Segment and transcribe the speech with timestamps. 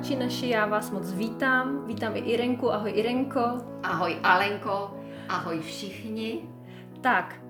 [0.00, 1.86] posluchači naši, já vás moc vítám.
[1.86, 2.70] Vítám i Irenku.
[2.70, 3.40] Ahoj Irenko.
[3.82, 5.00] Ahoj Alenko.
[5.28, 6.48] Ahoj všichni.
[7.00, 7.40] Tak,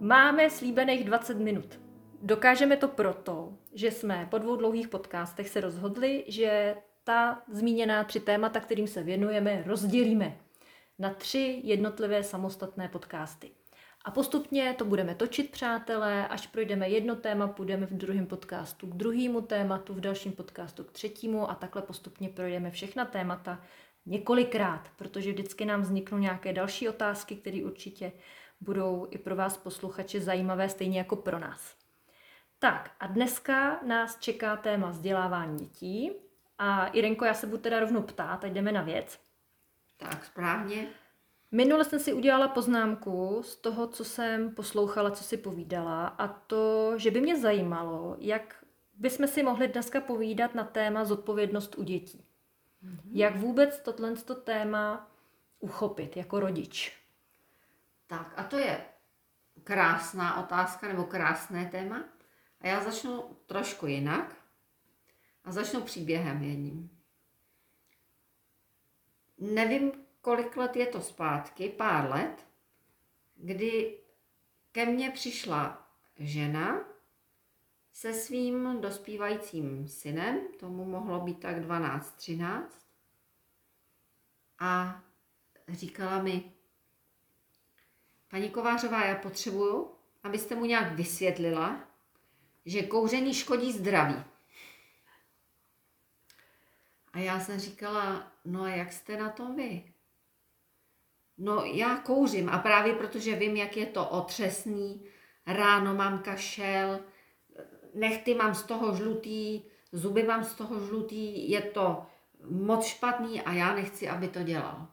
[0.00, 1.80] máme slíbených 20 minut.
[2.22, 8.20] Dokážeme to proto, že jsme po dvou dlouhých podcastech se rozhodli, že ta zmíněná tři
[8.20, 10.36] témata, kterým se věnujeme, rozdělíme
[10.98, 13.50] na tři jednotlivé samostatné podcasty.
[14.04, 18.96] A postupně to budeme točit, přátelé, až projdeme jedno téma, půjdeme v druhém podcastu k
[18.96, 23.62] druhému tématu, v dalším podcastu k třetímu a takhle postupně projdeme všechna témata
[24.06, 28.12] několikrát, protože vždycky nám vzniknou nějaké další otázky, které určitě
[28.60, 31.76] budou i pro vás posluchače zajímavé, stejně jako pro nás.
[32.58, 36.12] Tak a dneska nás čeká téma vzdělávání dětí.
[36.58, 39.20] A Irenko, já se budu teda rovnou ptát, ať jdeme na věc.
[39.96, 40.86] Tak, správně.
[41.52, 46.92] Minule jsem si udělala poznámku z toho, co jsem poslouchala, co si povídala a to,
[46.98, 52.24] že by mě zajímalo, jak bychom si mohli dneska povídat na téma zodpovědnost u dětí.
[52.84, 53.10] Mm-hmm.
[53.12, 55.10] Jak vůbec tohle téma
[55.60, 56.98] uchopit jako rodič?
[58.06, 58.84] Tak a to je
[59.64, 62.04] krásná otázka nebo krásné téma.
[62.60, 64.36] A já začnu trošku jinak
[65.44, 66.90] a začnu příběhem jedním.
[69.38, 69.92] Nevím,
[70.24, 72.46] kolik let je to zpátky, pár let,
[73.34, 73.98] kdy
[74.72, 76.84] ke mně přišla žena
[77.92, 82.66] se svým dospívajícím synem, tomu mohlo být tak 12-13,
[84.58, 85.02] a
[85.68, 86.52] říkala mi,
[88.28, 91.88] paní Kovářová, já potřebuju, abyste mu nějak vysvětlila,
[92.66, 94.24] že kouření škodí zdraví.
[97.12, 99.93] A já jsem říkala, no a jak jste na tom vy?
[101.38, 105.08] No já kouřím a právě protože vím, jak je to otřesný,
[105.46, 107.00] ráno mám kašel,
[107.94, 109.62] nechty mám z toho žlutý,
[109.92, 112.06] zuby mám z toho žlutý, je to
[112.50, 114.88] moc špatný a já nechci, aby to dělal.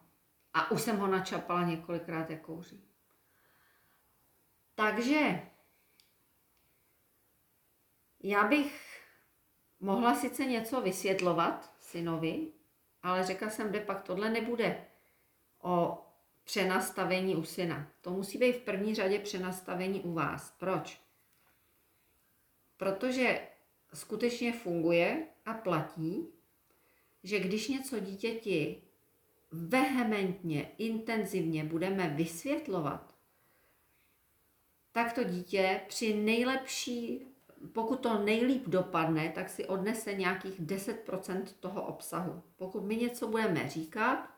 [0.54, 2.84] A už jsem ho načapala několikrát, jak kouří.
[4.76, 5.42] Takže
[8.24, 9.02] já bych
[9.80, 12.52] mohla sice něco vysvětlovat synovi,
[13.04, 14.88] ale řekla jsem, že pak tohle nebude
[15.62, 16.06] o
[16.44, 17.92] přenastavení u syna.
[18.02, 20.56] To musí být v první řadě přenastavení u vás.
[20.58, 21.02] Proč?
[22.78, 23.48] Protože
[23.94, 26.28] skutečně funguje a platí,
[27.24, 28.82] že když něco dítěti
[29.52, 33.16] vehementně, intenzivně budeme vysvětlovat,
[34.92, 37.28] tak to dítě při nejlepší,
[37.74, 42.44] pokud to nejlíp dopadne, tak si odnese nějakých 10% toho obsahu.
[42.56, 44.30] Pokud my něco budeme říkat,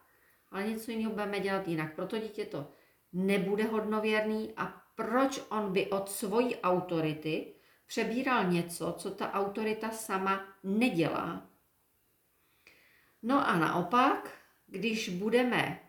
[0.54, 1.96] ale něco jiného budeme dělat jinak.
[1.96, 2.68] Proto dítě to
[3.14, 7.54] nebude hodnověrný a proč on by od svojí autority
[7.86, 11.50] přebíral něco, co ta autorita sama nedělá.
[13.22, 14.38] No a naopak,
[14.68, 15.80] když budeme,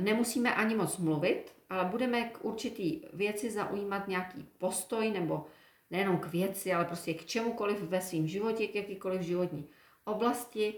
[0.00, 5.46] nemusíme ani moc mluvit, ale budeme k určitý věci zaujímat nějaký postoj nebo
[5.90, 9.68] nejenom k věci, ale prostě k čemukoliv ve svém životě, k jakýkoliv životní
[10.04, 10.74] oblasti,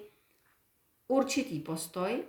[1.08, 2.24] určitý postoj,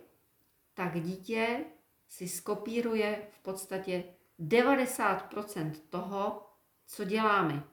[0.80, 1.60] tak dítě
[2.08, 4.04] si skopíruje v podstatě
[4.40, 6.50] 90% toho,
[6.86, 7.64] co děláme,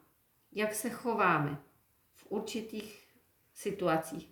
[0.52, 1.58] jak se chováme
[2.14, 3.08] v určitých
[3.54, 4.30] situacích.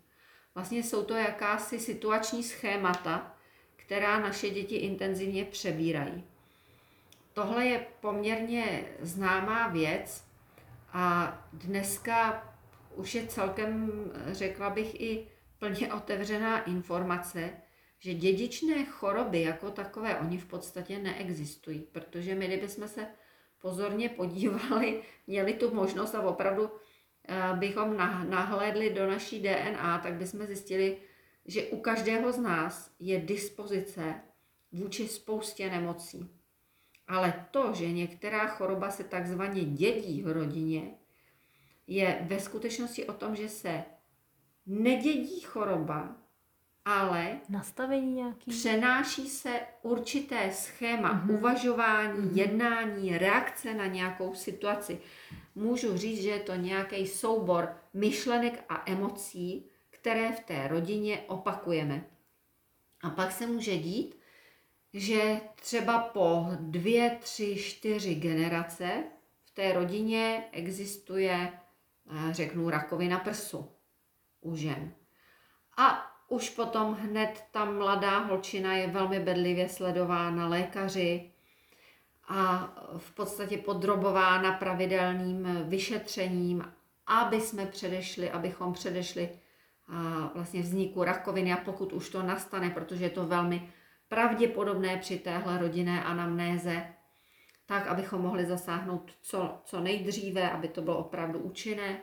[0.55, 3.37] Vlastně jsou to jakási situační schémata,
[3.77, 6.25] která naše děti intenzivně přebírají.
[7.33, 10.25] Tohle je poměrně známá věc
[10.93, 12.49] a dneska
[12.95, 13.91] už je celkem,
[14.27, 17.64] řekla bych, i plně otevřená informace,
[17.99, 23.07] že dědičné choroby jako takové, oni v podstatě neexistují, protože my, kdybychom se
[23.59, 26.71] pozorně podívali, měli tu možnost a opravdu
[27.29, 27.97] eh, bychom
[28.29, 30.97] nahlédli do naší DNA, tak bychom zjistili,
[31.47, 34.15] že u každého z nás je dispozice
[34.73, 36.31] vůči spoustě nemocí.
[37.07, 40.95] Ale to, že některá choroba se takzvaně dědí v rodině,
[41.87, 43.85] je ve skutečnosti o tom, že se
[44.67, 46.17] nedědí choroba,
[46.85, 48.51] ale nastavení nějaký.
[48.51, 51.39] Přenáší se určité schéma mm-hmm.
[51.39, 52.37] uvažování, mm-hmm.
[52.37, 55.01] jednání, reakce na nějakou situaci.
[55.55, 62.05] Můžu říct, že je to nějaký soubor myšlenek a emocí, které v té rodině opakujeme.
[63.03, 64.19] A pak se může dít,
[64.95, 69.05] že třeba po dvě, tři, čtyři generace
[69.45, 71.53] v té rodině existuje,
[72.11, 73.71] eh, řeknu, rakovina prsu
[74.41, 74.95] u žen.
[75.77, 81.31] A už potom hned ta mladá holčina je velmi bedlivě sledována lékaři
[82.29, 86.73] a v podstatě podrobována pravidelným vyšetřením,
[87.07, 89.29] aby jsme předešli, abychom předešli
[90.35, 93.73] vlastně vzniku rakoviny a pokud už to nastane, protože je to velmi
[94.09, 96.87] pravděpodobné při téhle rodinné anamnéze,
[97.67, 102.01] tak abychom mohli zasáhnout co, co nejdříve, aby to bylo opravdu účinné.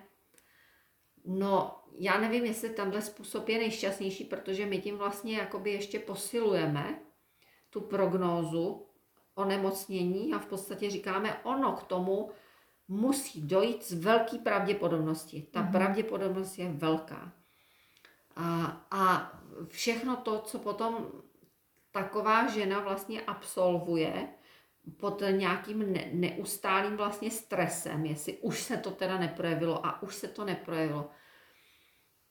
[1.25, 6.99] No, já nevím, jestli tenhle způsob je nejšťastnější, protože my tím vlastně jakoby ještě posilujeme
[7.69, 8.87] tu prognózu
[9.35, 12.31] onemocnění a v podstatě říkáme, ono k tomu
[12.87, 15.47] musí dojít z velké pravděpodobnosti.
[15.51, 15.71] Ta mm-hmm.
[15.71, 17.31] pravděpodobnost je velká.
[18.35, 19.31] A, a
[19.67, 21.07] všechno to, co potom
[21.91, 24.29] taková žena vlastně absolvuje
[24.99, 30.27] pod nějakým ne, neustálým vlastně stresem, jestli už se to teda neprojevilo a už se
[30.27, 31.09] to neprojevilo,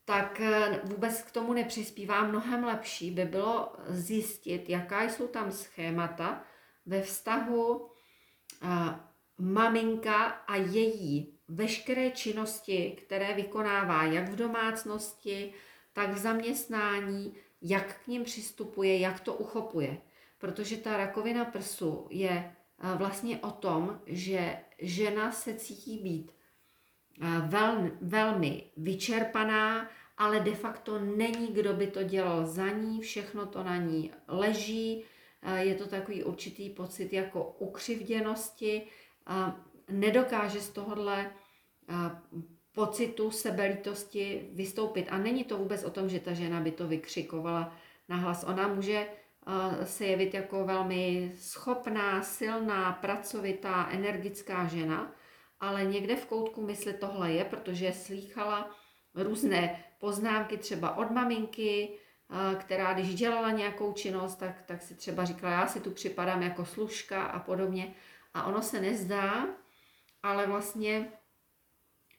[0.05, 2.25] tak eh, vůbec k tomu nepřispívá.
[2.25, 6.45] Mnohem lepší by bylo zjistit, jaká jsou tam schémata
[6.87, 7.91] ve vztahu
[8.63, 8.67] eh,
[9.39, 15.55] maminka a její veškeré činnosti, které vykonává jak v domácnosti,
[15.93, 19.99] tak v zaměstnání, jak k ním přistupuje, jak to uchopuje.
[20.41, 26.33] Protože ta rakovina prsu je eh, vlastně o tom, že žena se cítí být
[27.47, 33.65] velmi, velmi vyčerpaná, ale de facto není, kdo by to dělal za ní, všechno to
[33.65, 35.05] na ní leží,
[35.59, 38.83] je to takový určitý pocit jako ukřivděnosti,
[39.89, 41.31] nedokáže z tohohle
[42.73, 45.07] pocitu sebelítosti vystoupit.
[45.11, 47.77] A není to vůbec o tom, že ta žena by to vykřikovala
[48.09, 48.45] nahlas.
[48.45, 49.07] Ona může
[49.85, 55.13] se jevit jako velmi schopná, silná, pracovitá, energická žena,
[55.61, 58.71] ale někde v koutku mysli tohle je, protože slýchala
[59.15, 61.99] různé poznámky třeba od maminky,
[62.61, 66.65] která když dělala nějakou činnost, tak, tak si třeba říkala, já si tu připadám jako
[66.65, 67.95] služka a podobně.
[68.35, 69.47] A ono se nezdá,
[70.23, 71.13] ale vlastně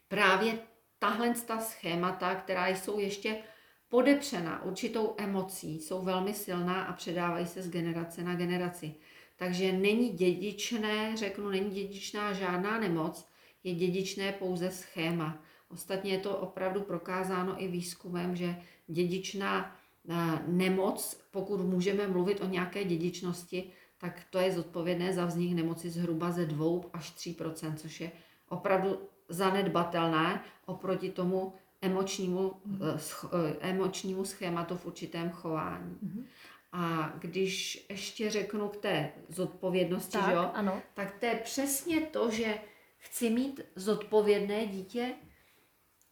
[0.08, 0.60] právě
[1.00, 3.44] tahle ta schémata, která jsou ještě
[3.92, 8.96] podepřena určitou emocí, jsou velmi silná a předávají se z generace na generaci.
[9.36, 13.28] Takže není dědičné, řeknu, není dědičná žádná nemoc,
[13.64, 15.44] je dědičné pouze schéma.
[15.70, 18.56] Ostatně je to opravdu prokázáno i výzkumem, že
[18.88, 19.76] dědičná
[20.10, 20.16] eh,
[20.48, 26.32] nemoc, pokud můžeme mluvit o nějaké dědičnosti, tak to je zodpovědné za vznik nemoci zhruba
[26.32, 28.12] ze 2 až 3% což je
[28.50, 29.00] opravdu
[29.30, 32.82] zanedbatelné oproti tomu emočnímu, mm.
[33.60, 35.98] emočnímu schématu v určitém chování.
[36.02, 36.26] Mm.
[36.72, 40.82] A když ještě řeknu k té zodpovědnosti, tak, jo, ano.
[40.94, 42.60] tak to je přesně to, že
[42.98, 45.14] chci mít zodpovědné dítě,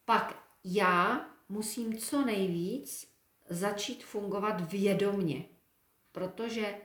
[0.05, 3.13] pak já musím co nejvíc
[3.49, 5.45] začít fungovat vědomně,
[6.11, 6.75] protože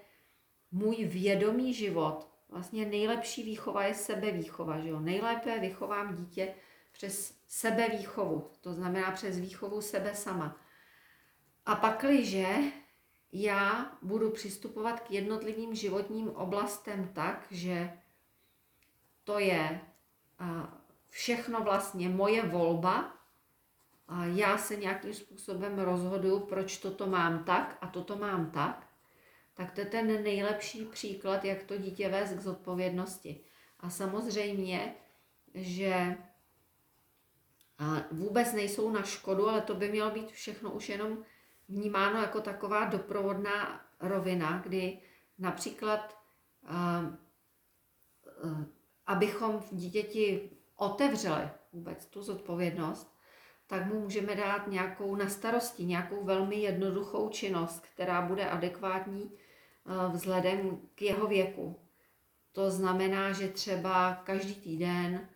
[0.71, 5.01] můj vědomý život, vlastně nejlepší výchova je sebevýchova, že jo?
[5.01, 6.55] Nejlépe vychovám dítě
[6.95, 10.61] přes sebevýchovu, to znamená přes výchovu sebe sama.
[11.67, 12.57] A pakliže
[13.33, 17.99] já budu přistupovat k jednotlivým životním oblastem tak, že
[19.25, 19.81] to je
[21.09, 23.15] všechno vlastně moje volba,
[24.09, 28.87] a já se nějakým způsobem rozhoduju, proč toto mám tak a toto mám tak,
[29.55, 33.41] tak to je ten nejlepší příklad, jak to dítě vést k zodpovědnosti.
[33.81, 34.95] A samozřejmě,
[35.55, 36.17] že
[38.11, 41.19] vůbec nejsou na škodu, ale to by mělo být všechno už jenom
[41.69, 44.99] vnímáno jako taková doprovodná rovina, kdy
[45.39, 46.19] například,
[49.07, 53.15] abychom v dítěti otevřeli vůbec tu zodpovědnost,
[53.67, 59.33] tak mu můžeme dát nějakou na starosti, nějakou velmi jednoduchou činnost, která bude adekvátní
[60.13, 61.81] vzhledem k jeho věku.
[62.53, 65.29] To znamená, že třeba každý týden,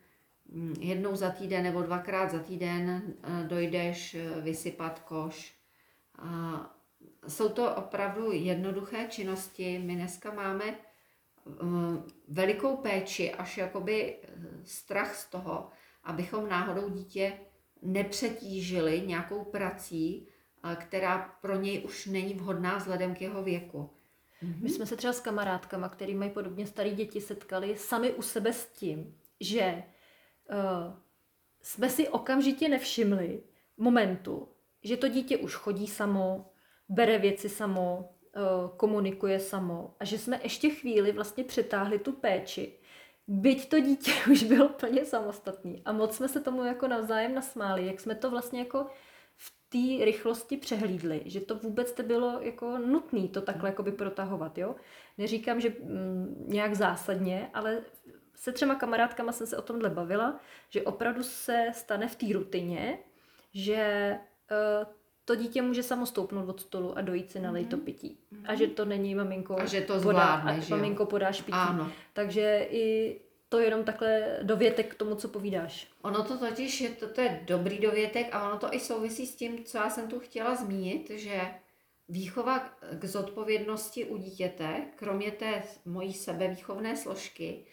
[0.79, 5.59] jednou za týden nebo dvakrát za týden eh, dojdeš eh, vysypat koš.
[7.27, 9.79] Jsou to opravdu jednoduché činnosti.
[9.85, 10.75] My dneska máme
[12.27, 14.17] velikou péči, až jakoby
[14.63, 15.69] strach z toho,
[16.03, 17.33] abychom náhodou dítě
[17.81, 20.27] nepřetížili nějakou prací,
[20.75, 23.89] která pro něj už není vhodná vzhledem k jeho věku.
[24.41, 28.53] My jsme se třeba s kamarádkama, který mají podobně staré děti, setkali sami u sebe
[28.53, 29.83] s tím, že
[30.49, 30.93] uh,
[31.61, 33.43] jsme si okamžitě nevšimli
[33.77, 34.47] momentu,
[34.83, 36.51] že to dítě už chodí samo,
[36.89, 42.79] bere věci samo, uh, komunikuje samo a že jsme ještě chvíli vlastně přetáhli tu péči
[43.29, 47.85] byť to dítě už bylo plně samostatný a moc jsme se tomu jako navzájem nasmáli,
[47.85, 48.85] jak jsme to vlastně jako
[49.35, 53.91] v té rychlosti přehlídli, že to vůbec to bylo jako nutné to takhle jako by
[53.91, 54.75] protahovat, jo.
[55.17, 57.81] Neříkám, že mm, nějak zásadně, ale
[58.39, 62.99] se třema kamarádkama jsem se o tomhle bavila, že opravdu se stane v té rutině,
[63.53, 64.15] že
[64.51, 64.87] uh,
[65.25, 68.17] to dítě může samo stoupnout od stolu a dojít si nalej to pití.
[68.45, 71.57] A že to není maminko A že to podá, zvládne, a že maminko podáš pití.
[71.57, 71.91] Ano.
[72.13, 73.15] Takže i
[73.49, 75.87] to jenom takhle dovětek k tomu, co povídáš.
[76.01, 79.35] Ono to totiž je, to, to je dobrý dovětek a ono to i souvisí s
[79.35, 81.41] tím, co já jsem tu chtěla zmínit, že
[82.09, 82.59] výchova
[82.99, 87.65] k zodpovědnosti u dítěte, kromě té mojí sebevýchovné složky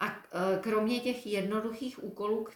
[0.00, 2.46] a e, kromě těch jednoduchých úkolů,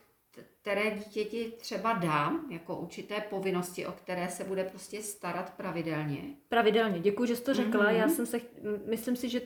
[0.62, 6.22] které dítěti třeba dám, jako určité povinnosti, o které se bude prostě starat pravidelně.
[6.48, 7.84] Pravidelně, děkuji, že jsi to řekla.
[7.84, 7.94] Mhm.
[7.96, 8.40] Já jsem se,
[8.86, 9.42] myslím si, že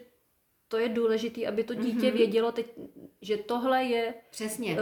[0.68, 2.16] to je důležité, aby to dítě Mhm.
[2.16, 2.66] vědělo, teď,
[3.22, 4.72] že tohle je Přesně.
[4.72, 4.78] uh,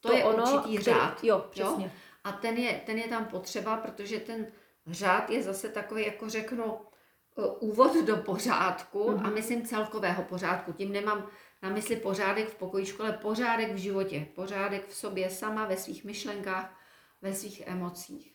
[0.00, 1.92] To je ono, určitý který- řád, Jo, přesně.
[2.24, 4.46] A ten je, ten je tam potřeba, protože ten
[4.86, 9.34] řád je zase takový, jako řeknu, uh, úvod do pořádku a Mhm.
[9.34, 10.72] myslím celkového pořádku.
[10.72, 11.28] Tím nemám
[11.62, 14.26] na mysli pořádek v pokojíčku, ale pořádek v životě.
[14.34, 16.80] Pořádek v sobě sama, ve svých myšlenkách,
[17.22, 18.34] ve svých emocích.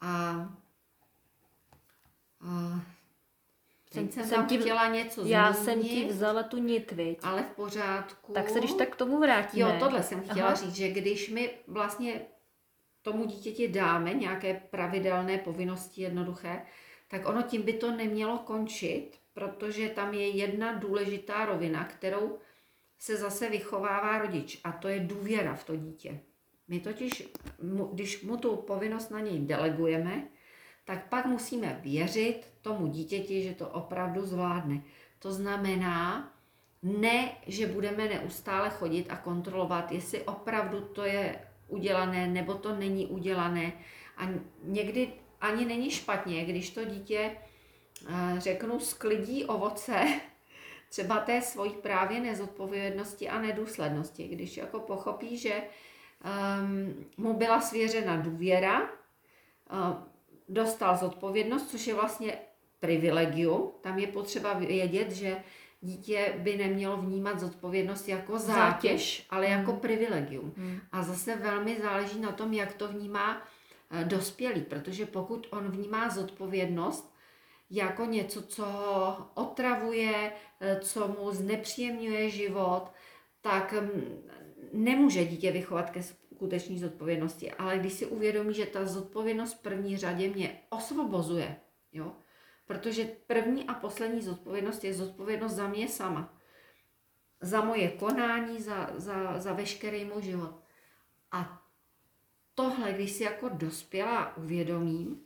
[0.00, 0.30] A,
[2.40, 2.80] a
[3.90, 7.18] Jsem- teď jsem, jsem ti chtěla něco Já zmínit, jsem ti vzala tu nit, viď?
[7.22, 8.32] ale v pořádku.
[8.32, 9.70] Tak se když tak k tomu vrátíme.
[9.72, 10.54] Jo, tohle jsem chtěla Aha.
[10.54, 12.20] říct, že když my vlastně
[13.02, 16.62] tomu dítěti dáme nějaké pravidelné povinnosti jednoduché,
[17.08, 22.38] tak ono tím by to nemělo končit, protože tam je jedna důležitá rovina, kterou
[22.98, 26.20] se zase vychovává rodič a to je důvěra v to dítě.
[26.68, 27.28] My totiž,
[27.92, 30.28] když mu tu povinnost na něj delegujeme,
[30.84, 34.82] tak pak musíme věřit tomu dítěti, že to opravdu zvládne.
[35.18, 36.32] To znamená,
[36.82, 43.06] ne, že budeme neustále chodit a kontrolovat, jestli opravdu to je udělané nebo to není
[43.06, 43.72] udělané.
[44.16, 44.28] A
[44.62, 47.36] někdy ani není špatně, když to dítě,
[48.38, 50.06] řeknu, sklidí ovoce
[50.88, 54.28] třeba té svojí právě nezodpovědnosti a nedůslednosti.
[54.28, 58.88] Když jako pochopí, že um, mu byla svěřena důvěra, uh,
[60.48, 62.38] dostal zodpovědnost, což je vlastně
[62.80, 63.70] privilegium.
[63.80, 65.36] Tam je potřeba vědět, že
[65.80, 69.26] dítě by nemělo vnímat zodpovědnost jako zátěž, Zátěž.
[69.30, 69.80] ale jako Hmm.
[69.80, 70.52] privilegium.
[70.56, 70.80] Hmm.
[70.92, 73.42] A zase velmi záleží na tom, jak to vnímá
[73.90, 77.09] eh, dospělý, protože pokud on vnímá zodpovědnost
[77.70, 82.92] jako něco, co ho otravuje, eh, co mu znepříjemňuje život,
[83.40, 84.28] tak mm,
[84.72, 87.52] nemůže dítě vychovat ke skutečné zodpovědnosti.
[87.52, 91.56] Ale když si uvědomí, že ta zodpovědnost v první řadě mě osvobozuje,
[91.92, 92.12] jo?
[92.66, 96.36] protože první a poslední zodpovědnost je zodpovědnost za mě sama.
[97.40, 100.54] Za moje konání, za, za, za veškerý můj život.
[101.32, 101.62] A
[102.54, 105.20] tohle, když si jako dospělá uvědomím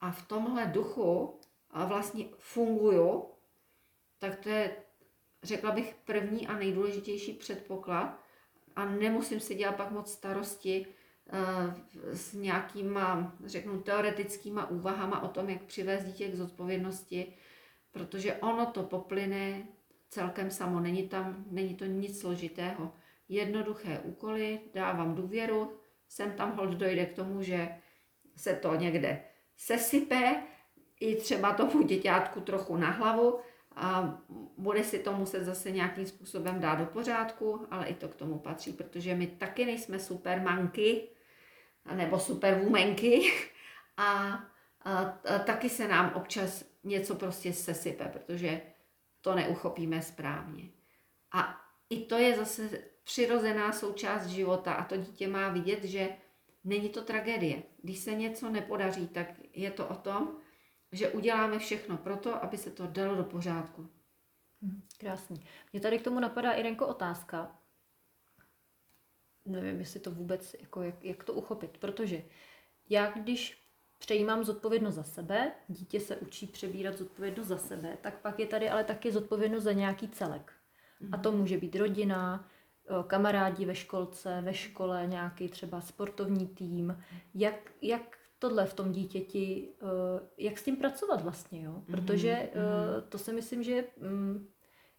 [0.00, 1.40] a v tomhle duchu
[1.74, 3.24] vlastně funguju,
[4.18, 4.76] tak to je,
[5.42, 8.20] řekla bych, první a nejdůležitější předpoklad
[8.76, 15.50] a nemusím si dělat pak moc starosti eh, s nějakýma, řeknu, teoretickýma úvahama o tom,
[15.50, 17.34] jak přivést dítě k zodpovědnosti,
[17.92, 19.66] protože ono to poplyne
[20.08, 22.92] celkem samo, není tam, není to nic složitého.
[23.28, 27.68] Jednoduché úkoly, dávám důvěru, sem tam hold dojde k tomu, že
[28.36, 29.24] se to někde
[29.56, 30.42] sesype,
[31.00, 33.40] i třeba tomu děťátku trochu na hlavu
[33.76, 34.18] a
[34.58, 38.38] bude si to muset zase nějakým způsobem dát do pořádku, ale i to k tomu
[38.38, 41.08] patří, protože my taky nejsme supermanky
[41.94, 43.32] nebo superwomanky
[43.96, 44.38] a, a,
[44.84, 48.60] a taky se nám občas něco prostě sesype, protože
[49.20, 50.64] to neuchopíme správně.
[51.32, 52.68] A i to je zase
[53.04, 56.08] přirozená součást života a to dítě má vidět, že
[56.64, 57.62] není to tragédie.
[57.82, 60.36] Když se něco nepodaří, tak je to o tom,
[60.92, 63.90] že uděláme všechno pro to, aby se to dalo do pořádku.
[64.98, 65.44] Krásný.
[65.72, 67.58] Mě tady k tomu napadá, Irenko, otázka.
[69.44, 72.22] Nevím, jestli to vůbec, jako jak, jak to uchopit, protože
[72.88, 73.68] já, když
[73.98, 78.70] přejímám zodpovědnost za sebe, dítě se učí přebírat zodpovědnost za sebe, tak pak je tady
[78.70, 80.52] ale taky zodpovědnost za nějaký celek.
[81.12, 82.48] A to může být rodina,
[82.84, 87.04] eh, kamarádi ve školce, ve škole, nějaký třeba sportovní tým.
[87.34, 91.82] Jak, jak tohle v tom dítěti, eh, jak s tím pracovat vlastně, jo?
[91.86, 92.50] Protože eh,
[93.08, 94.48] to si myslím, že mm,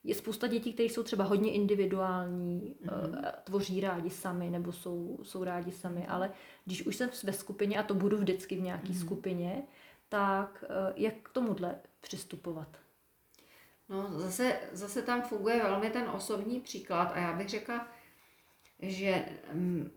[0.03, 5.43] je spousta dětí, které jsou třeba hodně individuální, eh, tvoří rádi sami nebo jsou, jsou
[5.43, 6.31] rádi sami, ale
[6.65, 9.63] když už jsem ve skupině, a to budu vždycky v nějaké skupině,
[10.09, 10.63] tak
[10.95, 12.77] jak k tomuhle přistupovat?
[13.89, 17.87] No, zase, zase tam funguje velmi ten osobní příklad a já bych řekla,
[18.79, 19.91] že mm,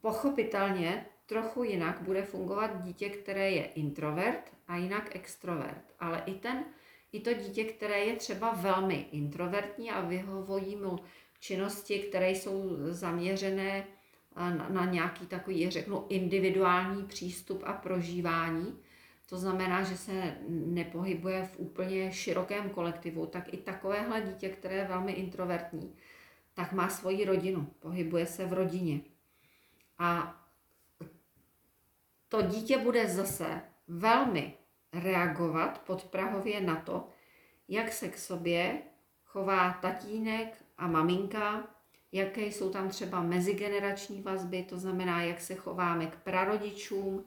[0.00, 5.84] pochopitelně trochu jinak bude fungovat dítě, které je introvert a jinak extrovert.
[6.00, 6.64] Ale i, ten,
[7.12, 10.98] i to dítě, které je třeba velmi introvertní a vyhovují mu
[11.40, 13.84] činnosti, které jsou zaměřené
[14.36, 18.78] na, na nějaký takový, řeknu, individuální přístup a prožívání.
[19.28, 24.84] To znamená, že se nepohybuje v úplně širokém kolektivu, tak i takovéhle dítě, které je
[24.84, 25.94] velmi introvertní,
[26.54, 29.00] tak má svoji rodinu, pohybuje se v rodině.
[29.98, 30.39] A
[32.30, 34.54] to dítě bude zase velmi
[34.92, 37.08] reagovat podprahově na to,
[37.68, 38.82] jak se k sobě
[39.24, 41.66] chová tatínek a maminka,
[42.12, 47.24] jaké jsou tam třeba mezigenerační vazby, to znamená, jak se chováme k prarodičům,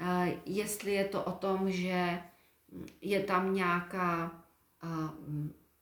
[0.00, 2.22] eh, jestli je to o tom, že
[3.00, 4.44] je tam nějaká
[4.84, 4.88] eh,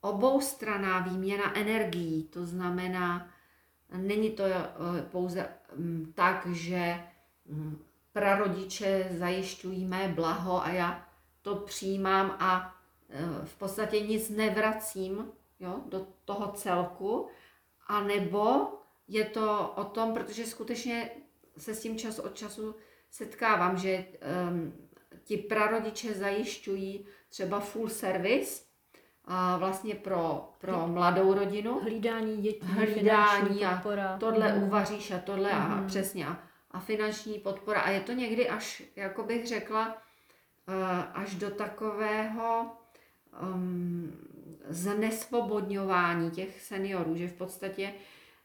[0.01, 3.31] oboustraná výměna energií, to znamená,
[3.97, 4.67] není to eh,
[5.11, 7.05] pouze mm, tak, že
[7.47, 11.09] mm, prarodiče zajišťují mé blaho a já
[11.43, 12.77] to přijímám a
[13.45, 17.29] v podstatě nic nevracím jo, do toho celku,
[17.87, 18.69] a nebo
[19.09, 21.11] je to o tom, protože skutečně
[21.59, 22.75] se s tím čas od času
[23.11, 24.05] setkávám, že
[24.51, 24.73] um,
[25.25, 28.71] ti prarodiče zajišťují třeba full service,
[29.25, 31.81] a vlastně pro, pro mladou rodinu.
[31.81, 34.17] Hlídání dětí, hlídání a podpora.
[34.19, 34.63] tohle mm.
[34.63, 35.61] uvaříš a tohle mm.
[35.61, 35.87] a mhm.
[35.87, 36.39] přesně a,
[36.71, 37.81] a finanční podpora.
[37.81, 39.89] A je to někdy až, jako bych řekla,
[40.69, 40.75] uh,
[41.15, 42.77] až do takového
[43.43, 44.13] um,
[44.71, 47.95] znesvobodňování těch seniorů, že v podstatě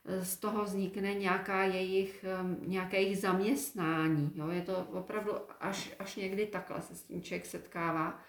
[0.04, 2.24] eh, z toho vznikne nějaká jejich,
[2.60, 4.32] nějaké jejich zaměstnání.
[4.34, 4.48] Jo?
[4.48, 8.22] Je to opravdu až, až někdy takhle se s tím člověk setkává.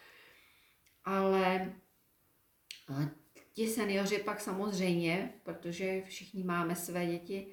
[1.06, 1.74] Ale
[2.90, 3.10] eh,
[3.54, 7.48] ti seniori pak samozřejmě, protože všichni máme své děti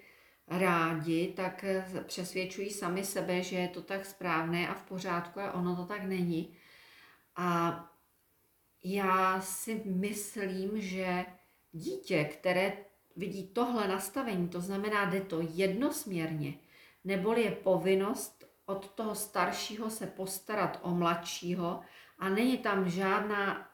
[0.48, 5.52] rádi, tak eh, přesvědčují sami sebe, že je to tak správné a v pořádku a
[5.52, 6.56] ono to tak není.
[7.36, 7.80] A
[8.84, 11.26] já si myslím, že
[11.72, 12.72] dítě, které
[13.16, 16.54] vidí tohle nastavení, to znamená, jde to jednosměrně,
[17.04, 21.80] neboli je povinnost od toho staršího se postarat o mladšího
[22.18, 23.70] a není tam žádná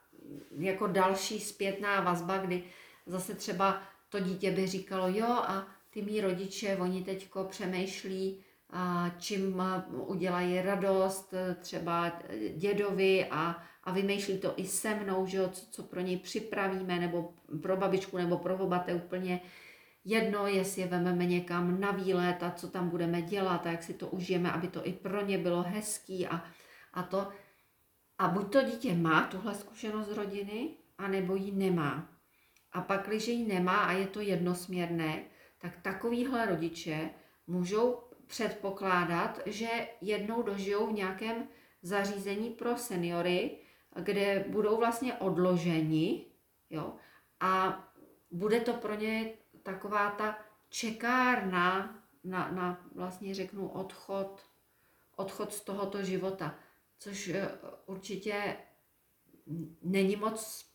[0.58, 2.64] jako další zpětná vazba, kdy
[3.06, 8.44] zase třeba to dítě by říkalo, jo a ty mý rodiče, oni teďko přemýšlí,
[9.18, 12.12] čím udělají radost třeba
[12.56, 16.98] dědovi a a vymýšlí to i se mnou, že jo, co, co pro něj připravíme,
[17.00, 19.40] nebo pro babičku, nebo pro oba, to je úplně
[20.04, 23.94] jedno, jestli je vememe někam na výlet a co tam budeme dělat a jak si
[23.94, 26.44] to užijeme, aby to i pro ně bylo hezký a,
[26.94, 27.28] a to.
[28.18, 32.08] A buď to dítě má tuhle zkušenost z rodiny, anebo ji nemá.
[32.72, 35.24] A pak, když ji nemá a je to jednosměrné,
[35.60, 37.10] tak takovýhle rodiče
[37.46, 41.48] můžou předpokládat, že jednou dožijou v nějakém
[41.82, 43.58] zařízení pro seniory,
[44.02, 46.26] kde budou vlastně odloženi,
[46.70, 46.94] jo,
[47.40, 47.84] a
[48.30, 54.46] bude to pro ně taková ta čekárna na, na vlastně řeknu odchod,
[55.16, 56.58] odchod z tohoto života,
[56.98, 57.48] což eh,
[57.86, 58.56] určitě
[59.82, 60.66] není moc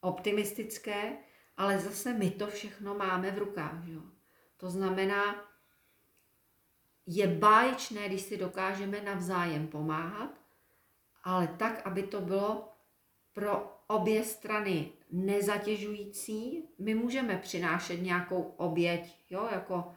[0.00, 1.16] optimistické,
[1.56, 3.86] ale zase my to všechno máme v rukách.
[3.86, 4.00] Jo.
[4.56, 5.44] To znamená,
[7.06, 10.40] je báječné, když si dokážeme navzájem pomáhat,
[11.24, 12.68] ale tak, aby to bylo
[13.32, 16.68] pro obě strany nezatěžující.
[16.78, 19.94] My můžeme přinášet nějakou oběť, jo, jako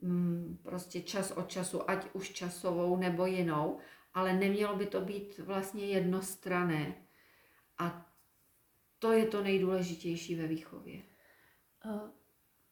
[0.00, 3.78] mm, prostě čas od času, ať už časovou nebo jinou,
[4.14, 6.94] ale nemělo by to být vlastně jednostrané.
[7.78, 8.06] A
[8.98, 11.02] to je to nejdůležitější ve výchově.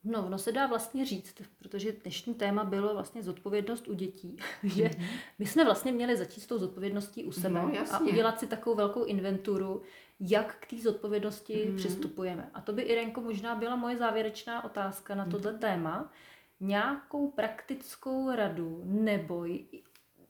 [0.04, 4.84] No, ono se dá vlastně říct, protože dnešní téma bylo vlastně zodpovědnost u dětí, že
[4.84, 5.06] mm-hmm.
[5.38, 8.76] my jsme vlastně měli začít s tou zodpovědností u sebe no, a udělat si takovou
[8.76, 9.82] velkou inventuru,
[10.20, 11.76] jak k té zodpovědnosti mm-hmm.
[11.76, 12.50] přistupujeme.
[12.54, 15.58] A to by, Irenko, možná byla moje závěrečná otázka na tohle mm-hmm.
[15.58, 16.12] téma.
[16.60, 19.46] Nějakou praktickou radu nebo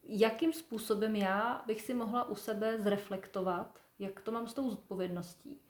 [0.09, 5.61] jakým způsobem já bych si mohla u sebe zreflektovat, jak to mám s tou zodpovědností.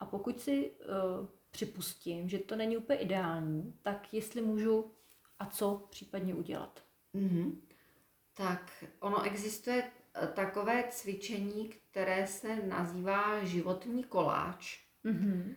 [0.00, 4.92] A pokud si uh, připustím, že to není úplně ideální, tak jestli můžu
[5.38, 6.82] a co případně udělat.
[7.14, 7.56] Mm-hmm.
[8.34, 14.80] Tak ono existuje eh, takové cvičení, které se nazývá životní koláč.
[15.04, 15.54] Mm-hmm.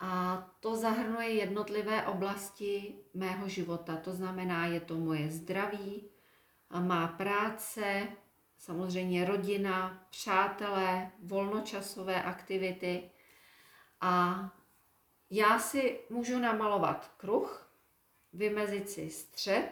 [0.00, 3.96] A to zahrnuje jednotlivé oblasti mého života.
[3.96, 6.08] To znamená, je to moje zdraví,
[6.80, 8.08] má práce,
[8.58, 13.10] samozřejmě rodina, přátelé, volnočasové aktivity
[14.06, 14.50] a
[15.30, 17.70] já si můžu namalovat kruh,
[18.32, 19.68] vymezit si střed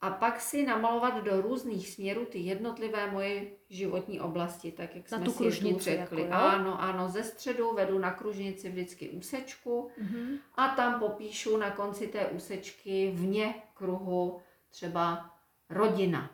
[0.00, 5.18] a pak si namalovat do různých směrů ty jednotlivé moje životní oblasti, tak jak na
[5.18, 6.22] jsme tu si tu řekli.
[6.22, 10.38] Jako, ano, ano, ze středu vedu na kružnici vždycky úsečku mm-hmm.
[10.54, 15.34] a tam popíšu na konci té úsečky vně kruhu třeba
[15.70, 16.30] rodina,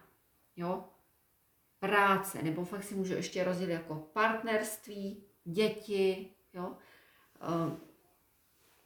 [0.56, 0.84] jo,
[1.78, 6.76] práce, nebo fakt si můžu ještě rozdělit jako partnerství, děti, jo,
[7.40, 7.76] eh,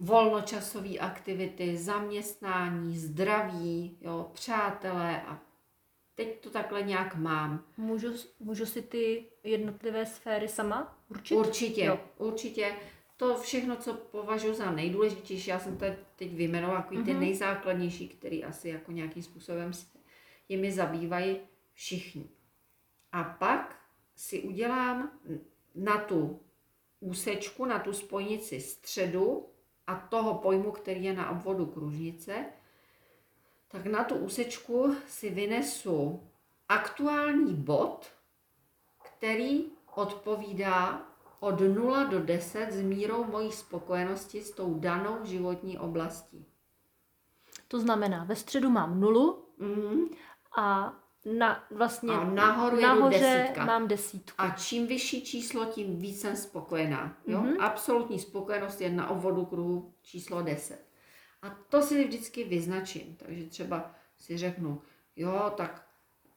[0.00, 5.40] volnočasové aktivity, zaměstnání, zdraví, jo, přátelé a
[6.14, 7.64] teď to takhle nějak mám.
[7.76, 8.08] Můžu,
[8.40, 11.34] můžu si ty jednotlivé sféry sama určit?
[11.34, 11.98] Určitě, Jo.
[12.18, 12.76] určitě.
[13.16, 15.84] To všechno, co považuji za nejdůležitější, já jsem to
[16.16, 17.20] teď vyjmenovala jako ty Mhm.
[17.20, 19.86] nejzákladnější, který asi jako nějakým způsobem se
[20.48, 21.40] jimi zabývají
[21.72, 22.28] všichni.
[23.12, 23.76] A pak
[24.16, 25.20] si udělám
[25.74, 26.40] na tu
[27.04, 29.48] úsečku, na tu spojnici středu
[29.86, 32.44] a toho pojmu, který je na obvodu kružnice,
[33.68, 36.22] tak na tu úsečku si vynesu
[36.68, 38.06] aktuální bod,
[39.02, 39.64] který
[39.94, 41.02] odpovídá
[41.40, 46.46] od 0 do 10 s mírou mojí spokojenosti s tou danou životní oblastí.
[47.68, 50.08] To znamená, ve středu mám nulu Mhm.
[50.56, 50.94] a
[51.38, 53.64] na, vlastně A nahoru nahoře desítka.
[53.64, 54.34] mám desítku.
[54.38, 57.16] A čím vyšší číslo, tím víc jsem spokojená.
[57.26, 57.40] Jo?
[57.40, 57.60] Mhm.
[57.60, 60.84] Absolutní spokojenost je na obvodu kruhu číslo 10.
[61.42, 63.16] A to si vždycky vyznačím.
[63.18, 64.82] Takže třeba si řeknu,
[65.16, 65.86] jo, tak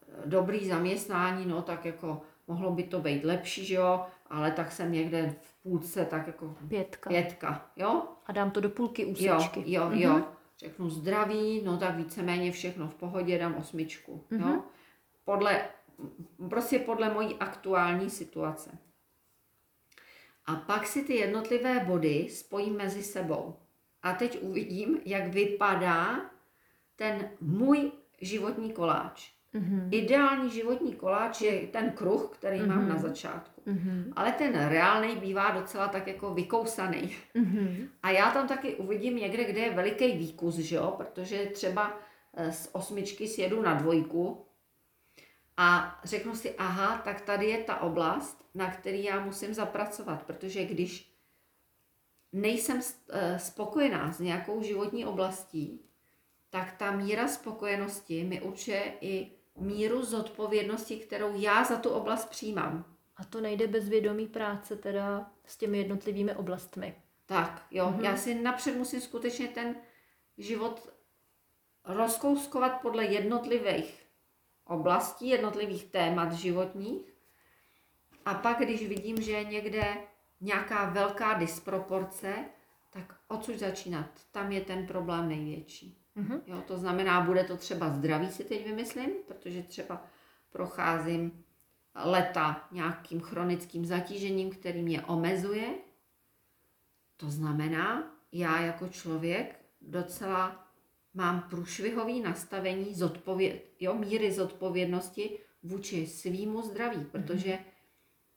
[0.09, 4.71] eh, dobrý zaměstnání, no tak jako mohlo by to být lepší, že jo, ale tak
[4.71, 7.09] jsem někde v půlce, tak jako Pětka.
[7.09, 8.03] pětka, jo?
[8.25, 9.63] A dám to do půlky Jo, úsečky.
[9.65, 9.99] jo, Mhm.
[9.99, 10.21] jo.
[10.57, 14.23] Řeknu zdraví, no tak víceméně všechno v pohodě, dám osmičku.
[14.29, 14.41] Mhm.
[14.49, 14.61] Jo?
[15.27, 15.61] Podle,
[16.49, 18.77] prostě podle mojí aktuální situace.
[20.45, 23.55] A pak si ty jednotlivé body spojím mezi sebou.
[24.03, 26.21] A teď uvidím, jak vypadá
[26.95, 29.31] ten můj životní koláč.
[29.53, 29.89] Mhm.
[29.91, 32.89] Ideální životní koláč je ten kruh, který mám Mhm.
[32.89, 33.61] na začátku.
[33.65, 34.13] Mhm.
[34.15, 37.15] Ale ten reálný bývá docela tak jako vykousaný.
[37.33, 37.89] Mhm.
[38.03, 40.93] A já tam taky uvidím někde, kde je veliký výkus, že jo?
[40.97, 41.99] protože třeba
[42.33, 44.43] eh, z osmičky sjedu na dvojku
[45.57, 50.65] a řeknu si, aha, tak tady je ta oblast, na který já musím zapracovat, protože
[50.65, 51.13] když
[52.33, 55.81] nejsem eh, spokojená s nějakou životní oblastí,
[56.49, 62.85] tak ta míra spokojenosti mi určuje i míru zodpovědnosti, kterou já za tu oblast přijímám.
[63.17, 66.95] A to nejde bez vědomí práce teda s těmi jednotlivými oblastmi.
[67.25, 67.99] Tak, jo, Mhm.
[67.99, 68.03] mm-hmm.
[68.03, 69.75] já si napřed musím skutečně ten
[70.37, 70.89] život
[71.85, 74.06] rozkouskovat podle jednotlivých
[74.67, 77.13] oblastí, jednotlivých témat životních.
[78.25, 79.97] A pak, když vidím, že je někde
[80.41, 82.45] nějaká velká disproporce,
[82.89, 84.05] tak odsud začínat.
[84.31, 86.01] Tam je ten problém největší.
[86.15, 86.41] Mhm.
[86.47, 90.05] Jo, to znamená, bude to třeba zdraví, si teď vymyslím, protože třeba
[90.51, 91.43] procházím
[91.95, 95.73] leta nějakým chronickým zatížením, který mě omezuje.
[97.17, 100.66] To znamená, já jako člověk docela
[101.17, 107.59] mám průšvihový nastavení zodpověd, jo, míry zodpovědnosti vůči svýmu zdraví, protože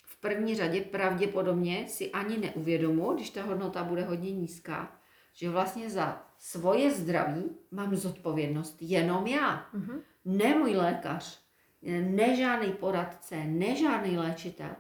[0.05, 5.01] v první řadě pravděpodobně si ani neuvědomu, když ta hodnota bude hodně nízká,
[5.33, 9.69] že vlastně za svoje zdraví mám zodpovědnost jenom já.
[9.73, 10.01] Mhm.
[10.25, 11.41] Ne můj lékař,
[12.01, 14.71] ne žádný poradce, ne žádný léčitel,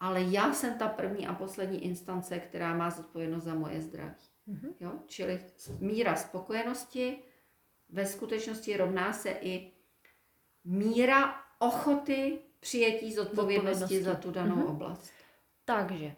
[0.00, 4.14] ale já jsem ta první a poslední instance, která má zodpovědnost za moje zdraví.
[4.46, 4.68] Mhm.
[4.80, 4.92] Jo?
[5.06, 5.40] Čili
[5.80, 7.22] míra spokojenosti
[7.92, 9.72] ve skutečnosti rovná se i
[10.64, 14.66] míra ochoty přijetí zodpovědnosti, za tu danou Mhm.
[14.66, 15.10] oblast.
[15.64, 16.12] Takže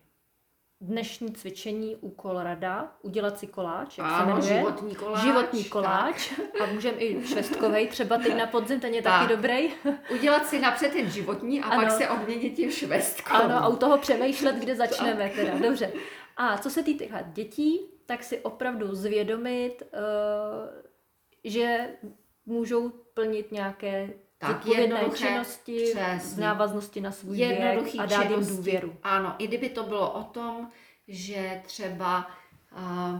[0.80, 4.58] dnešní cvičení úkol rada, udělat si koláč, jak se Ano, jmenuje.
[4.58, 5.22] životní koláč.
[5.22, 6.32] Životní koláč.
[6.62, 9.36] A můžeme i švestkovej, třeba teď na podzim, ten je taky Tak.
[9.36, 9.68] dobrý.
[9.82, 9.94] Tak.
[10.10, 11.82] Udělat si napřed ten životní a Ano.
[11.82, 13.34] pak se odměnit tím švestkou.
[13.34, 15.58] Ano, a u toho přemýšlet, kde začneme teda.
[15.58, 15.92] Dobře.
[16.36, 20.91] A co se týká dětí, tak si opravdu zvědomit, eh,
[21.44, 21.88] že
[22.46, 26.42] můžou plnit nějaké Tak, jednoduché, činnosti v přesně.
[26.42, 28.96] návaznosti na svůj věk jednoduchý a dát jim důvěru.
[29.02, 30.70] Ano, i kdyby to bylo o tom,
[31.08, 32.30] že třeba
[32.72, 33.18] uh,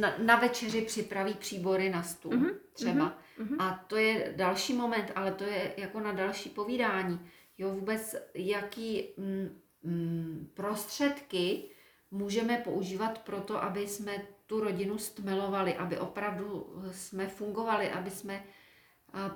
[0.00, 3.18] na, na večeři připraví příbory na stůl, Mhm, třeba.
[3.38, 3.60] mhm.
[3.60, 7.20] A to je další moment, ale to je jako na další povídání.
[7.58, 11.62] Jo, vůbec jaký mm, mm, prostředky
[12.10, 14.12] můžeme používat pro to, aby jsme
[14.46, 18.44] tu rodinu stmelovali, aby opravdu jsme fungovali, aby jsme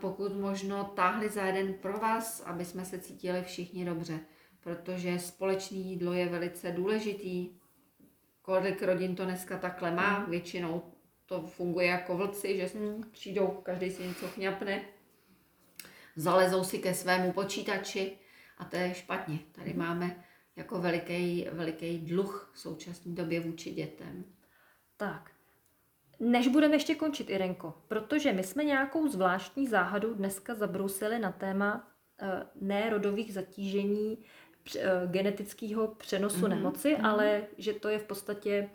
[0.00, 4.20] pokud možno táhli za jeden pro vás, aby jsme se cítili všichni dobře,
[4.60, 7.50] protože společné jídlo je velice důležitý.
[8.42, 10.82] Kolik rodin to dneska takhle má, většinou
[11.26, 12.70] to funguje jako vlci, že
[13.10, 14.84] přijdou, každý si něco chňapne,
[16.16, 18.18] zalezou si ke svému počítači
[18.58, 19.38] a to je špatně.
[19.52, 20.24] Tady máme
[20.56, 24.24] jako veliký, veliký dluh v současné době vůči dětem.
[24.98, 25.30] Tak.
[26.20, 31.88] Než budeme ještě končit, Irenko, protože my jsme nějakou zvláštní záhadou dneska zabrousili na téma
[32.22, 32.28] uh,
[32.60, 36.48] ne rodových zatížení uh, genetického přenosu mm-hmm.
[36.48, 37.06] nemoci, mm-hmm.
[37.06, 38.70] ale že to je v podstatě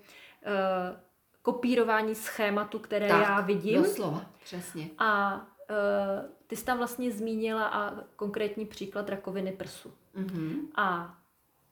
[0.45, 0.99] uh,
[1.41, 3.83] kopírování schématu, které tak, já vidím.
[3.83, 4.89] Doslova, přesně.
[4.97, 5.35] A
[5.69, 9.93] uh, ty jsi tam vlastně zmínila a konkrétní příklad rakoviny prsu.
[10.15, 10.55] Mm-hmm.
[10.75, 11.17] A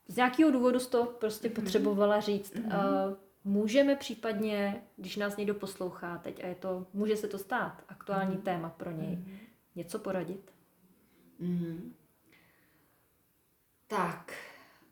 [0.07, 1.55] z nějakého důvodu z toho prostě mm-hmm.
[1.55, 2.55] potřebovala říct.
[2.55, 3.07] Mm-hmm.
[3.09, 7.83] Uh, můžeme případně, když nás někdo poslouchá teď a je to, může se to stát,
[7.87, 8.41] aktuální mm-hmm.
[8.43, 9.37] téma pro něj, mm-hmm.
[9.75, 10.51] něco poradit?
[11.41, 11.91] Mm-hmm.
[13.87, 14.33] Tak,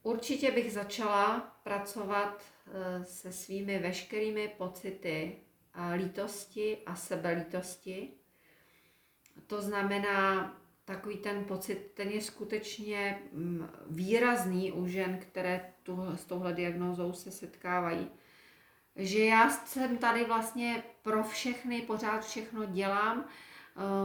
[0.03, 5.35] určitě bych začala pracovat uh, se svými veškerými pocity
[5.73, 8.13] a lítosti a sebelítosti.
[9.47, 16.25] To znamená, takový ten pocit, ten je skutečně mm, výrazný u žen, které tu, s
[16.25, 18.07] touhle diagnózou se setkávají.
[18.99, 23.25] Že já jsem tady vlastně pro všechny, pořád všechno dělám,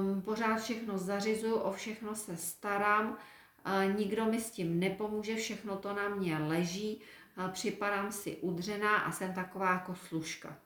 [0.00, 5.76] um, pořád všechno zařizuju, o všechno se starám, uh, nikdo mi s tím nepomůže, všechno
[5.76, 7.00] to na mě leží,
[7.38, 10.58] uh, připadám si udřená a jsem taková jako služka.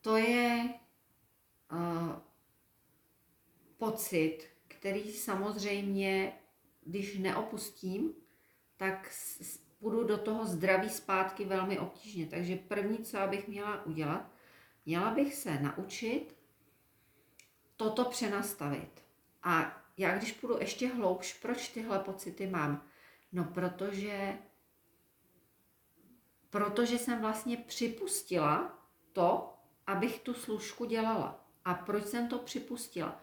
[0.00, 0.74] To je
[1.72, 2.12] uh,
[3.78, 6.32] pocit, který samozřejmě,
[6.84, 8.14] když neopustím,
[8.76, 9.10] tak
[9.80, 12.26] půjdu do toho zdraví zpátky velmi obtížně.
[12.26, 14.30] Takže první, co bych měla udělat,
[14.86, 16.36] měla bych se naučit
[17.76, 19.04] toto přenastavit.
[19.42, 22.84] A já když půjdu ještě hloubš, proč tyhle pocity mám?
[23.32, 24.38] No protože,
[26.50, 28.78] protože jsem vlastně připustila
[29.12, 29.54] to,
[29.86, 31.44] abych tu služku dělala.
[31.64, 33.20] A proč jsem to připustila?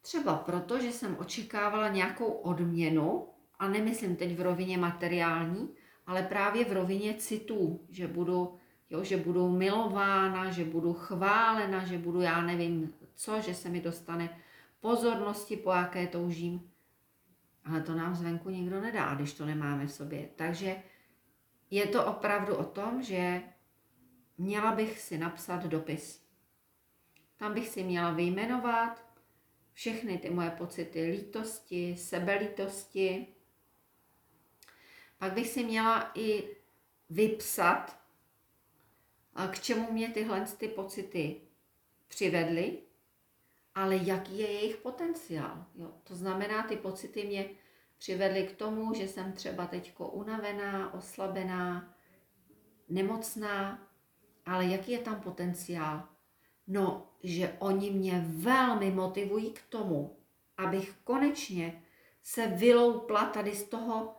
[0.00, 5.74] Třeba proto, že jsem očekávala nějakou odměnu, a nemyslím teď v rovině materiální,
[6.08, 8.58] ale právě v rovině citů, že budu,
[8.90, 13.80] jo, že budu milována, že budu chválena, že budu já nevím co, že se mi
[13.80, 14.38] dostane
[14.80, 16.70] pozornosti, po jaké toužím.
[17.64, 20.28] Ale to nám zvenku nikdo nedá, když to nemáme v sobě.
[20.36, 20.76] Takže
[21.70, 23.42] je to opravdu o tom, že
[24.38, 26.24] měla bych si napsat dopis.
[27.36, 29.04] Tam bych si měla vyjmenovat,
[29.72, 33.26] všechny ty moje pocity lítosti, sebelítosti.
[35.18, 36.56] Pak bych si měla i
[37.10, 37.98] vypsat,
[39.50, 41.40] k čemu mě tyhle ty pocity
[42.08, 42.78] přivedly,
[43.74, 45.66] ale jaký je jejich potenciál.
[45.74, 45.92] Jo?
[46.04, 47.50] To znamená, ty pocity mě
[47.98, 51.94] přivedly k tomu, že jsem třeba teď unavená, oslabená,
[52.88, 53.88] nemocná,
[54.46, 56.08] ale jaký je tam potenciál?
[56.66, 60.16] No, že oni mě velmi motivují k tomu,
[60.56, 61.82] abych konečně
[62.22, 64.17] se vyloupla tady z toho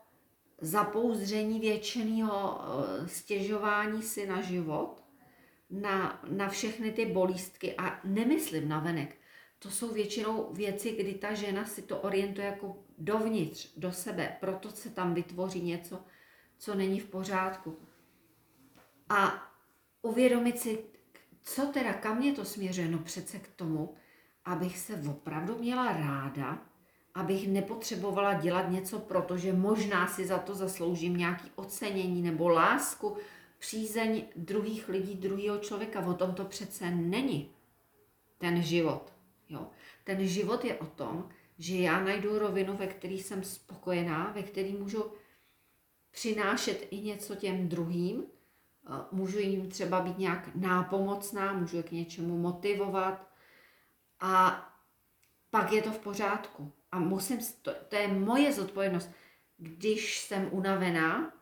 [0.62, 5.04] zapouzdření většeného eh, stěžování si na život,
[5.70, 9.16] na, na všechny ty bolístky a nemyslím na venek.
[9.60, 14.72] To jsou většinou věci, kdy ta žena si to orientuje jako dovnitř, do sebe, proto
[14.72, 16.04] se tam vytvoří něco,
[16.58, 17.78] co není v pořádku.
[19.10, 19.52] A
[20.02, 20.84] uvědomit si,
[21.42, 22.88] co teda, kam mě to směřuje?
[22.88, 23.96] No přece k tomu,
[24.46, 26.69] abych se opravdu měla ráda,
[27.20, 33.18] abych nepotřebovala dělat něco, protože možná si za to zasloužím nějaký ocenění nebo lásku,
[33.58, 36.06] přízeň druhých lidí, druhého člověka.
[36.06, 37.52] O tom to přece není
[38.38, 39.14] ten život.
[39.50, 39.68] Jo.
[40.04, 44.72] Ten život je o tom, že já najdu rovinu, ve které jsem spokojená, ve které
[44.72, 45.04] můžu
[46.12, 48.24] přinášet i něco těm druhým,
[49.12, 53.30] můžu jim třeba být nějak nápomocná, můžu je k něčemu motivovat
[54.20, 54.66] a
[55.50, 56.72] pak je to v pořádku.
[56.92, 59.10] A musím, to, to je moje zodpovědnost.
[59.58, 61.34] Když jsem unavená,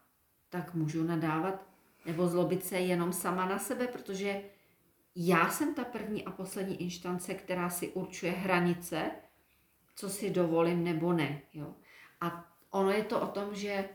[0.49, 1.67] tak můžu nadávat
[2.05, 4.41] nebo zlobit se jenom sama na sebe, protože
[5.15, 9.12] já jsem ta první a poslední instance, která si určuje hranice,
[9.95, 11.41] co si dovolím nebo ne.
[11.53, 11.73] Jo.
[12.21, 13.89] A ono je to o tom, že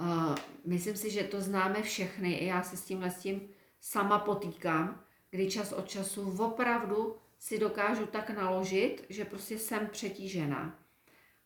[0.00, 2.32] Uh, myslím si, že to známe všechny.
[2.32, 3.48] I já se s tímhle s tím
[3.80, 10.78] sama potýkám, kdy čas od času opravdu si dokážu tak naložit, že prostě jsem přetížená.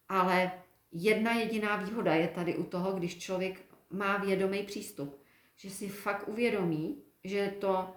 [0.08, 0.52] Ale
[0.92, 5.20] jedna jediná výhoda je tady u toho, když člověk má vědomý přístup,
[5.56, 7.94] že si fakt uvědomí, že to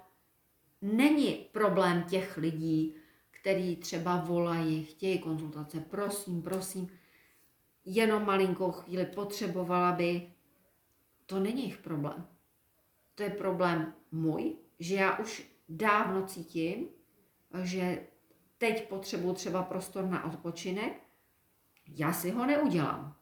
[0.81, 2.95] není problém těch lidí,
[3.31, 6.87] který třeba volají, chtějí konzultace, prosím, prosím,
[7.85, 10.33] jenom malinkou chvíli potřebovala by
[11.25, 12.27] to není jejich problém.
[13.15, 16.87] To je problém můj, že já už dávno cítím,
[17.63, 18.07] že
[18.57, 20.93] teď potřebuji třeba prostor na odpočinek,
[21.87, 23.15] já si ho neudělám.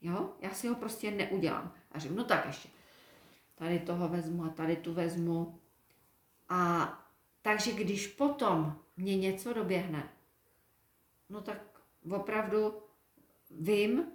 [0.00, 0.30] Jo?
[0.40, 1.72] Já si ho prostě neudělám.
[1.92, 2.68] A řeknu, no tak ještě.
[3.54, 5.58] Tady toho vezmu a tady tu vezmu.
[6.48, 6.92] A
[7.42, 10.08] takže když potom mě něco doběhne,
[11.28, 11.58] no tak
[12.10, 12.74] opravdu
[13.50, 14.06] vím,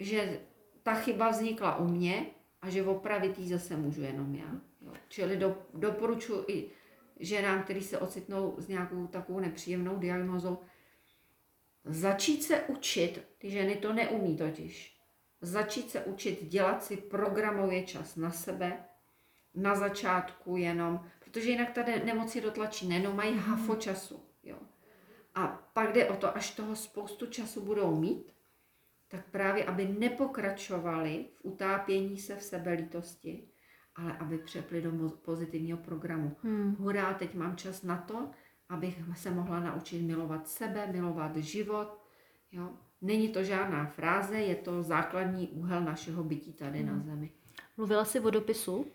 [0.00, 0.40] že
[0.82, 2.26] ta chyba vznikla u mě
[2.62, 4.60] a že opravit ji zase můžu jenom já.
[4.80, 4.92] Jo.
[5.08, 6.70] Čili do, doporučuji i
[7.20, 10.58] ženám, který se ocitnou s nějakou takovou nepříjemnou diagnozou,
[11.84, 15.00] začít se učit, ty ženy to neumí totiž,
[15.40, 18.84] začít se učit dělat si programově čas na sebe,
[19.54, 24.24] na začátku jenom, protože jinak ta nemoc je dotlačí, nejenom mají hafo času.
[24.42, 24.58] Jo.
[25.34, 28.34] A pak jde o to, až toho spoustu času budou mít,
[29.08, 33.48] tak právě, aby nepokračovali v utápění se v sebelítosti,
[33.96, 36.36] ale aby přepli do pozitivního programu.
[36.42, 36.76] Hmm.
[36.78, 38.30] Hurá, teď mám čas na to,
[38.68, 42.00] abych se mohla naučit milovat sebe, milovat život.
[42.52, 42.70] Jo?
[43.00, 46.88] Není to žádná fráze, je to základní úhel našeho bytí tady hmm.
[46.88, 47.30] na Zemi.
[47.76, 48.86] Mluvila jsi o dopisu?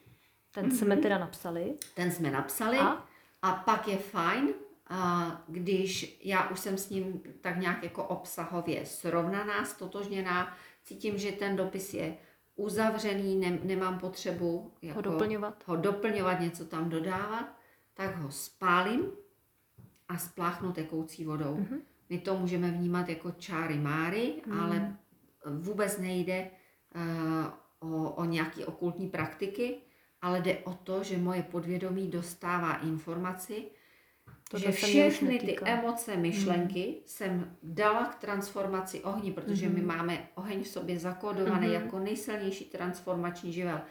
[0.52, 0.78] Ten mm-hmm.
[0.78, 1.76] jsme teda napsali.
[1.96, 2.78] Ten jsme napsali.
[2.78, 3.06] A?
[3.42, 4.54] a pak je fajn,
[4.88, 11.32] a když já už jsem s ním tak nějak jako obsahově srovnaná, stotožněná, cítím, že
[11.32, 12.18] ten dopis je
[12.60, 15.64] uzavřený, ne, nemám potřebu jako ho, doplňovat.
[15.66, 17.56] ho doplňovat, něco tam dodávat,
[17.94, 19.12] tak ho spálím
[20.08, 21.56] a spláchnu tekoucí vodou.
[21.56, 21.80] Mm-hmm.
[22.10, 24.60] My to můžeme vnímat jako čáry máry, mm.
[24.60, 24.98] ale
[25.46, 26.52] vůbec nejde
[26.96, 29.78] uh, o, o nějaké okultní praktiky,
[30.22, 33.66] ale jde o to, že moje podvědomí dostává informaci,
[34.50, 36.96] to že všechny ty emoce, myšlenky hmm.
[37.06, 39.76] jsem dala k transformaci ohni, protože hmm.
[39.76, 41.76] my máme oheň v sobě zakódovaný hmm.
[41.76, 43.82] jako nejsilnější transformační živel.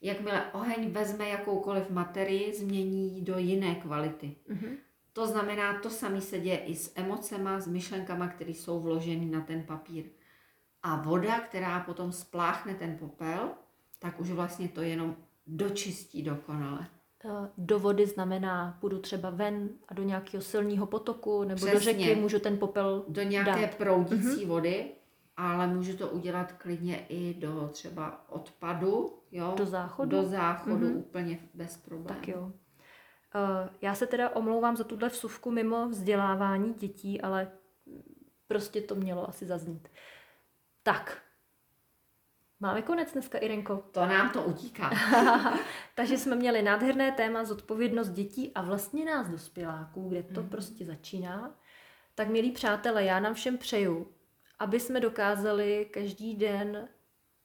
[0.00, 4.36] Jakmile oheň vezme jakoukoliv materii, změní ji do jiné kvality.
[4.48, 4.76] Hmm.
[5.12, 9.40] To znamená, to samé se děje i s emocema, s myšlenkama, které jsou vloženy na
[9.40, 10.04] ten papír.
[10.82, 13.50] A voda, která potom spláchne ten popel,
[13.98, 16.86] tak už vlastně to jenom dočistí dokonale.
[17.24, 21.72] Eh, do vody znamená, půjdu třeba ven a do nějakého silného potoku nebo Přesně.
[21.72, 23.74] do řeky, můžu ten popel Do nějaké dát.
[23.74, 24.46] proudící mm-hmm.
[24.46, 24.90] vody,
[25.36, 29.54] ale můžu to udělat klidně i do třeba odpadu, jo?
[29.56, 30.10] Do záchodu?
[30.10, 30.98] Do záchodu mm-hmm.
[30.98, 32.08] úplně bez problémů.
[32.08, 32.42] Tak jo.
[32.42, 32.52] Uh,
[33.80, 37.52] já se teda omlouvám za tuhle vsuvku mimo vzdělávání dětí, ale
[38.46, 39.88] prostě to mělo asi zaznít.
[40.82, 41.22] Tak,
[42.62, 43.84] Máme konec dneska, Irenko.
[43.90, 44.90] To nám to utíká.
[45.94, 50.48] Takže jsme měli nádherné téma zodpovědnost dětí a vlastně nás dospěláků, kde to mm.
[50.48, 51.54] prostě začíná.
[52.14, 54.12] Tak milí přátelé, já nám všem přeju,
[54.58, 56.88] aby jsme dokázali každý den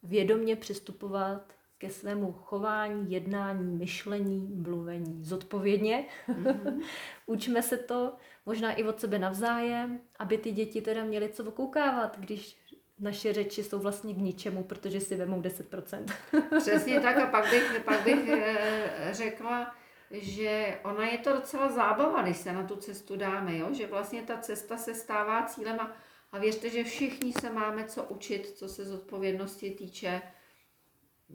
[0.03, 6.05] vědomně přistupovat ke svému chování, jednání, myšlení, mluvení zodpovědně.
[6.29, 6.81] Mm-hmm.
[7.25, 8.13] Učme se to
[8.45, 12.57] možná i od sebe navzájem, aby ty děti teda měly co okoukávat, když
[12.99, 16.05] naše řeči jsou vlastně k ničemu, protože si vemou 10%.
[16.59, 19.75] Přesně tak a pak bych, pak bych eh, řekla,
[20.11, 23.73] že ona je to docela zábava, když se na tu cestu dáme, jo?
[23.73, 25.91] že vlastně ta cesta se stává cílem a,
[26.31, 30.21] a věřte, že všichni se máme co učit, co se zodpovědnosti týče.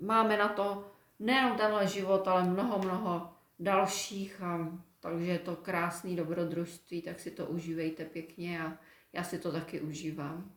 [0.02, 6.16] Máme na to nejenom tenhle život, ale mnoho, mnoho dalších, a, takže je to krásný
[6.16, 8.78] dobrodružství, tak si to užívejte pěkně a
[9.12, 10.52] já si to taky užívám.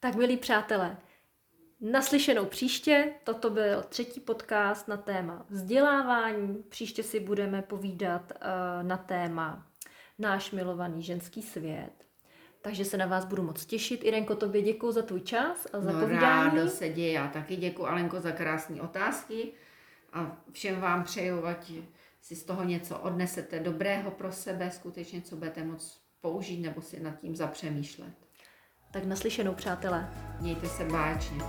[0.00, 0.96] Tak milí přátelé,
[1.80, 3.14] naslyšenou příště.
[3.24, 6.62] Toto byl třetí podcast na téma vzdělávání.
[6.68, 9.66] Příště si budeme povídat uh, na téma
[10.18, 11.92] náš milovaný ženský svět.
[12.62, 14.04] Takže se na vás budu moc těšit.
[14.04, 16.56] Irenko, tobě děkuji za tvůj čas a za no, povídání.
[16.56, 17.12] Rádo se děje.
[17.12, 19.52] Já taky děkuji, Alenko, za krásné otázky
[20.12, 21.72] a všem vám přeju, ať
[22.20, 27.00] si z toho něco odnesete dobrého pro sebe, skutečně, co budete moc použít nebo si
[27.00, 28.27] nad tím zapřemýšlet.
[28.90, 30.08] Tak naslyšenou, přátelé.
[30.40, 31.42] Mějte se báječně.